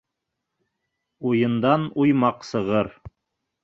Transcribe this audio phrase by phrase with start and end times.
[1.33, 2.95] Уйындан уймаҡ сығыр.